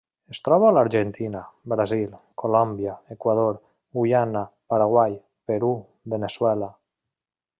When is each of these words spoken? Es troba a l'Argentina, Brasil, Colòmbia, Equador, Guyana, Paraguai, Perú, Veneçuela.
Es 0.33 0.39
troba 0.45 0.67
a 0.69 0.73
l'Argentina, 0.75 1.41
Brasil, 1.73 2.15
Colòmbia, 2.43 2.95
Equador, 3.17 3.59
Guyana, 3.99 4.43
Paraguai, 4.75 5.15
Perú, 5.51 5.73
Veneçuela. 6.17 6.75